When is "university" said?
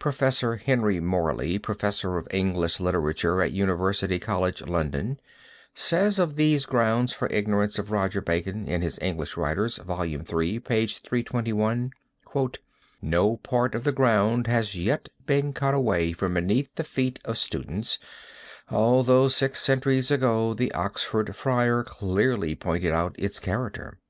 3.52-4.18